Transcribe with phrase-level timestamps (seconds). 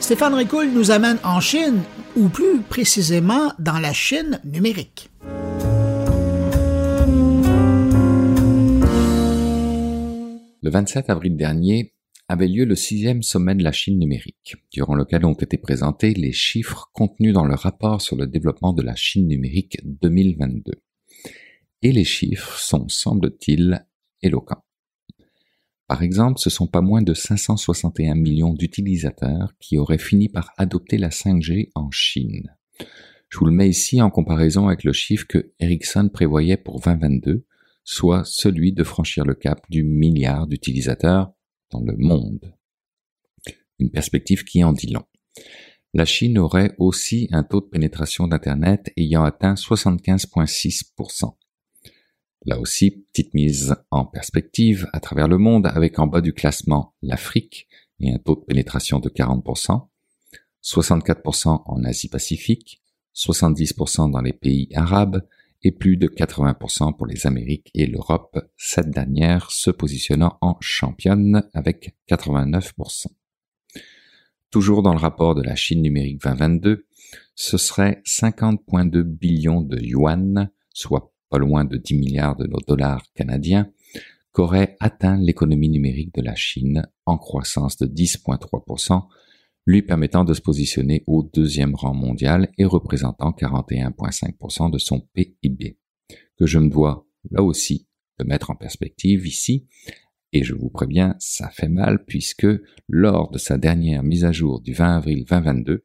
[0.00, 1.82] Stéphane Ricoul nous amène en Chine,
[2.16, 5.10] ou plus précisément dans la Chine numérique.
[10.62, 11.94] Le 27 avril dernier
[12.28, 16.32] avait lieu le sixième sommet de la Chine numérique, durant lequel ont été présentés les
[16.32, 20.72] chiffres contenus dans le rapport sur le développement de la Chine numérique 2022.
[21.82, 23.86] Et les chiffres sont, semble-t-il,
[24.22, 24.64] éloquents.
[25.90, 30.98] Par exemple, ce sont pas moins de 561 millions d'utilisateurs qui auraient fini par adopter
[30.98, 32.54] la 5G en Chine.
[33.28, 37.44] Je vous le mets ici en comparaison avec le chiffre que Ericsson prévoyait pour 2022,
[37.82, 41.32] soit celui de franchir le cap du milliard d'utilisateurs
[41.72, 42.54] dans le monde.
[43.80, 45.06] Une perspective qui en dit long.
[45.92, 51.34] La Chine aurait aussi un taux de pénétration d'Internet ayant atteint 75,6%.
[52.46, 56.94] Là aussi, petite mise en perspective à travers le monde avec en bas du classement
[57.02, 57.68] l'Afrique
[58.00, 59.88] et un taux de pénétration de 40%,
[60.62, 62.80] 64% en Asie-Pacifique,
[63.14, 65.26] 70% dans les pays arabes
[65.62, 71.46] et plus de 80% pour les Amériques et l'Europe, cette dernière se positionnant en championne
[71.52, 73.06] avec 89%.
[74.50, 76.86] Toujours dans le rapport de la Chine numérique 2022,
[77.34, 83.70] ce serait 50,2 billions de yuan, soit pas loin de 10 milliards de dollars canadiens,
[84.32, 89.06] qu'aurait atteint l'économie numérique de la Chine en croissance de 10,3%,
[89.66, 95.78] lui permettant de se positionner au deuxième rang mondial et représentant 41,5% de son PIB,
[96.36, 97.86] que je me dois là aussi
[98.18, 99.66] de mettre en perspective ici,
[100.32, 102.46] et je vous préviens, ça fait mal puisque
[102.88, 105.84] lors de sa dernière mise à jour du 20 avril 2022,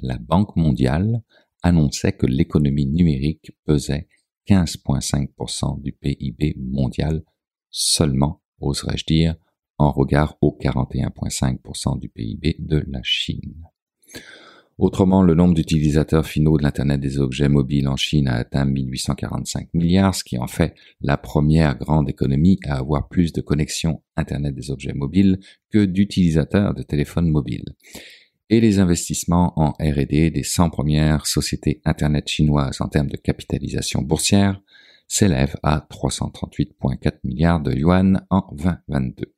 [0.00, 1.22] la Banque mondiale
[1.62, 4.08] annonçait que l'économie numérique pesait
[4.48, 7.22] 15,5% du PIB mondial
[7.70, 9.36] seulement, oserais-je dire,
[9.78, 13.62] en regard aux 41,5% du PIB de la Chine.
[14.78, 19.74] Autrement, le nombre d'utilisateurs finaux de l'Internet des objets mobiles en Chine a atteint 1845
[19.74, 24.54] milliards, ce qui en fait la première grande économie à avoir plus de connexions Internet
[24.54, 25.40] des objets mobiles
[25.70, 27.74] que d'utilisateurs de téléphones mobiles.
[28.50, 34.00] Et les investissements en R&D des 100 premières sociétés Internet chinoises en termes de capitalisation
[34.00, 34.62] boursière
[35.06, 39.34] s'élève à 338,4 milliards de yuan en 2022.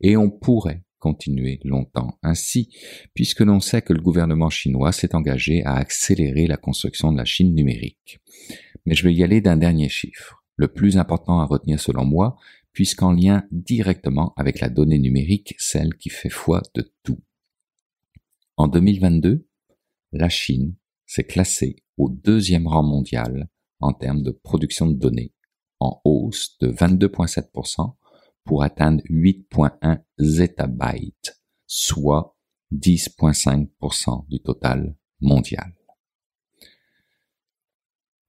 [0.00, 2.68] Et on pourrait continuer longtemps ainsi,
[3.14, 7.24] puisque l'on sait que le gouvernement chinois s'est engagé à accélérer la construction de la
[7.24, 8.20] Chine numérique.
[8.86, 12.36] Mais je vais y aller d'un dernier chiffre, le plus important à retenir selon moi,
[12.72, 17.18] puisqu'en lien directement avec la donnée numérique, celle qui fait foi de tout.
[18.56, 19.46] En 2022,
[20.12, 20.76] la Chine
[21.06, 23.48] s'est classée au deuxième rang mondial
[23.80, 25.32] en termes de production de données,
[25.80, 27.94] en hausse de 22,7%
[28.44, 32.36] pour atteindre 8,1 zettabytes, soit
[32.72, 35.74] 10,5% du total mondial.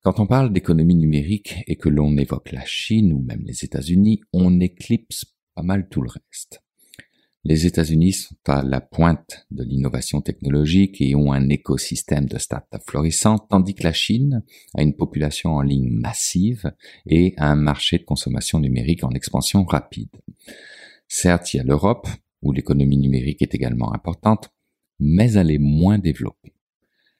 [0.01, 4.21] Quand on parle d'économie numérique et que l'on évoque la Chine ou même les États-Unis,
[4.33, 5.25] on éclipse
[5.55, 6.62] pas mal tout le reste.
[7.45, 12.81] Les États-Unis sont à la pointe de l'innovation technologique et ont un écosystème de start-up
[12.87, 14.43] florissant, tandis que la Chine
[14.75, 16.71] a une population en ligne massive
[17.05, 20.21] et un marché de consommation numérique en expansion rapide.
[21.09, 22.07] Certes, il y a l'Europe,
[22.41, 24.49] où l'économie numérique est également importante,
[24.99, 26.53] mais elle est moins développée.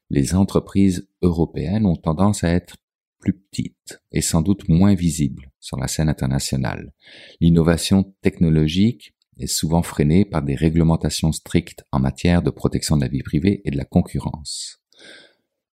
[0.10, 2.78] Les entreprises européennes ont tendance à être
[3.20, 6.94] plus petites et sans doute moins visibles sur la scène internationale.
[7.42, 13.08] L'innovation technologique est souvent freinée par des réglementations strictes en matière de protection de la
[13.08, 14.82] vie privée et de la concurrence.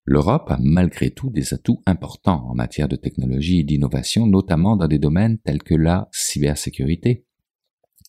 [0.05, 4.89] L'Europe a malgré tout des atouts importants en matière de technologie et d'innovation, notamment dans
[4.89, 7.27] des domaines tels que la cybersécurité,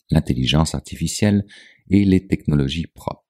[0.09, 1.45] l'intelligence artificielle
[1.89, 3.25] et les technologies propres.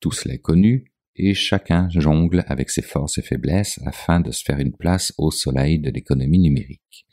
[0.00, 4.42] Tout cela est connu et chacun jongle avec ses forces et faiblesses afin de se
[4.42, 7.06] faire une place au soleil de l'économie numérique.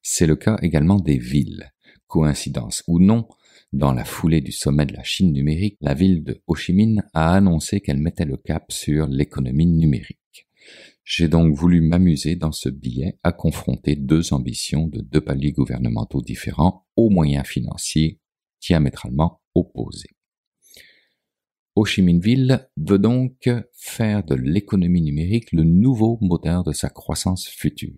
[0.00, 1.72] C'est le cas également des villes.
[2.06, 3.28] Coïncidence ou non,
[3.72, 7.02] dans la foulée du sommet de la Chine numérique, la ville de Ho Chi Minh
[7.12, 10.48] a annoncé qu'elle mettait le cap sur l'économie numérique.
[11.04, 16.22] J'ai donc voulu m'amuser dans ce billet à confronter deux ambitions de deux paliers gouvernementaux
[16.22, 18.20] différents aux moyens financiers
[18.60, 20.10] diamétralement opposés.
[21.76, 26.90] Ho Chi Minh Ville veut donc faire de l'économie numérique le nouveau moteur de sa
[26.90, 27.96] croissance future.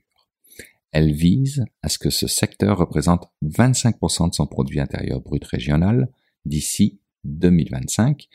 [0.93, 6.09] Elle vise à ce que ce secteur représente 25% de son produit intérieur brut régional
[6.45, 8.29] d'ici 2025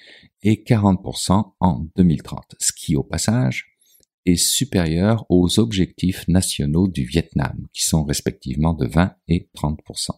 [0.44, 3.75] et 40% en 2030, ce qui au passage
[4.25, 10.12] est supérieur aux objectifs nationaux du Vietnam, qui sont respectivement de 20 et 30%.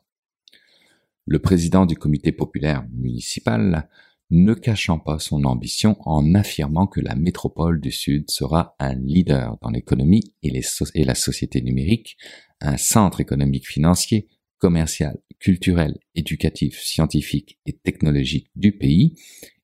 [1.25, 3.89] Le président du comité populaire municipal
[4.29, 9.57] ne cachant pas son ambition en affirmant que la métropole du Sud sera un leader
[9.61, 12.17] dans l'économie et, la société numérique,
[12.59, 14.27] un centre économique financier,
[14.57, 19.15] commercial, culturel, éducatif, scientifique et technologique du pays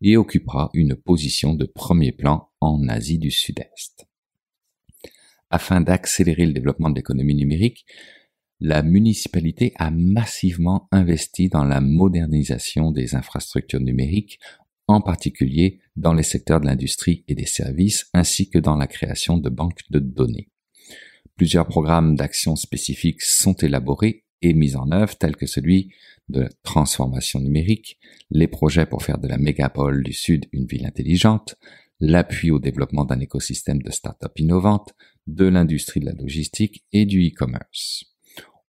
[0.01, 4.07] et occupera une position de premier plan en Asie du Sud-Est.
[5.50, 7.86] Afin d'accélérer le développement de l'économie numérique,
[8.63, 14.39] la municipalité a massivement investi dans la modernisation des infrastructures numériques,
[14.88, 19.38] en particulier dans les secteurs de l'industrie et des services, ainsi que dans la création
[19.38, 20.50] de banques de données.
[21.36, 25.92] Plusieurs programmes d'action spécifiques sont élaborés et mis en œuvre, tels que celui
[26.30, 28.00] de la transformation numérique,
[28.31, 31.56] les projets pour faire de la mégapole du Sud une ville intelligente,
[32.00, 34.94] l'appui au développement d'un écosystème de start-up innovantes,
[35.27, 38.12] de l'industrie de la logistique et du e-commerce.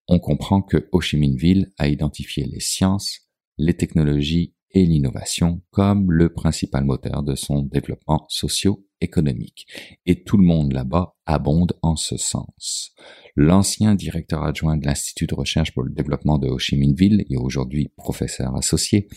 [0.08, 3.20] On comprend que Ho Chi Minh Ville a identifié les sciences,
[3.56, 9.66] les technologies et l'innovation comme le principal moteur de son développement socio-économique.
[10.04, 12.92] Et tout le monde là-bas abonde en ce sens.
[13.36, 17.24] L'ancien directeur adjoint de l'Institut de recherche pour le développement de Ho Chi Minh Ville
[17.30, 19.08] et aujourd'hui professeur associé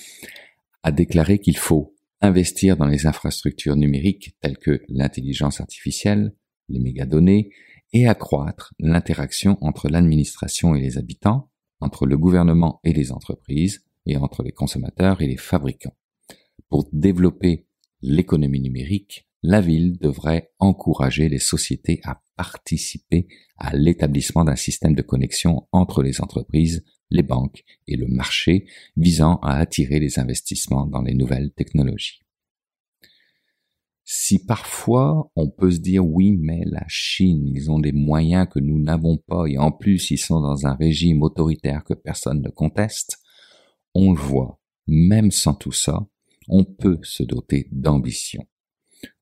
[0.83, 6.33] a déclaré qu'il faut investir dans les infrastructures numériques telles que l'intelligence artificielle,
[6.69, 7.51] les mégadonnées,
[7.93, 11.49] et accroître l'interaction entre l'administration et les habitants,
[11.79, 15.95] entre le gouvernement et les entreprises, et entre les consommateurs et les fabricants.
[16.69, 17.67] Pour développer
[18.01, 25.01] l'économie numérique, la ville devrait encourager les sociétés à participer à l'établissement d'un système de
[25.01, 31.01] connexion entre les entreprises, les banques et le marché visant à attirer les investissements dans
[31.01, 32.21] les nouvelles technologies.
[34.09, 38.57] Si parfois on peut se dire oui, mais la Chine, ils ont des moyens que
[38.57, 42.47] nous n'avons pas et en plus ils sont dans un régime autoritaire que personne ne
[42.47, 43.17] conteste,
[43.93, 46.07] on le voit, même sans tout ça,
[46.47, 48.47] on peut se doter d'ambition.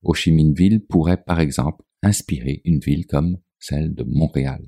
[0.03, 4.63] Ho Chi Minh Ville pourrait par exemple inspirer une ville comme celle de Montréal,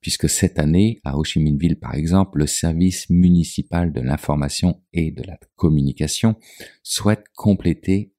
[0.00, 4.82] puisque cette année, à Ho Chi Minh Ville par exemple, le service municipal de l'information
[4.92, 6.34] et de la communication
[6.82, 8.10] souhaite compléter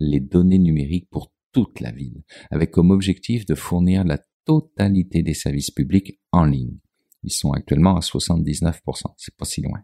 [0.00, 5.34] les données numériques pour toute la ville, avec comme objectif de fournir la totalité des
[5.34, 6.78] services publics en ligne.
[7.22, 9.82] Ils sont actuellement à 79%, c'est pas si loin.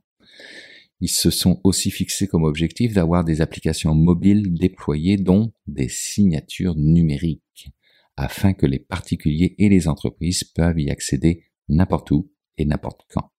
[1.00, 6.76] Ils se sont aussi fixés comme objectif d'avoir des applications mobiles déployées dont des signatures
[6.76, 7.70] numériques,
[8.16, 13.30] afin que les particuliers et les entreprises peuvent y accéder n'importe où et n'importe quand.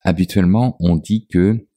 [0.00, 1.68] Habituellement, on dit que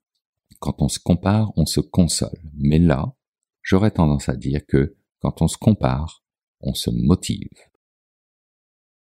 [0.59, 2.37] quand on se compare, on se console.
[2.53, 3.13] Mais là,
[3.61, 6.23] j'aurais tendance à dire que quand on se compare,
[6.61, 7.68] on se motive.